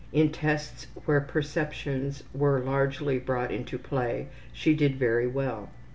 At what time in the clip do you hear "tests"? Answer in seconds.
0.31-0.87